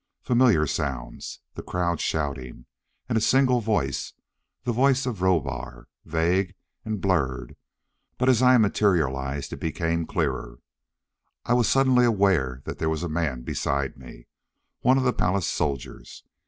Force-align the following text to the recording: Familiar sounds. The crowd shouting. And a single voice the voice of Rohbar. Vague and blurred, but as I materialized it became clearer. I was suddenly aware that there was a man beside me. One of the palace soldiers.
Familiar 0.23 0.65
sounds. 0.65 1.41
The 1.53 1.61
crowd 1.61 1.99
shouting. 2.01 2.65
And 3.07 3.19
a 3.19 3.21
single 3.21 3.59
voice 3.61 4.13
the 4.63 4.71
voice 4.71 5.05
of 5.05 5.21
Rohbar. 5.21 5.89
Vague 6.05 6.55
and 6.83 6.99
blurred, 6.99 7.55
but 8.17 8.27
as 8.27 8.41
I 8.41 8.57
materialized 8.57 9.53
it 9.53 9.59
became 9.59 10.07
clearer. 10.07 10.57
I 11.45 11.53
was 11.53 11.69
suddenly 11.69 12.05
aware 12.05 12.63
that 12.65 12.79
there 12.79 12.89
was 12.89 13.03
a 13.03 13.09
man 13.09 13.43
beside 13.43 13.95
me. 13.95 14.25
One 14.79 14.97
of 14.97 15.03
the 15.03 15.13
palace 15.13 15.45
soldiers. 15.47 16.23